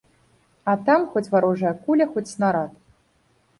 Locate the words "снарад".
2.35-2.71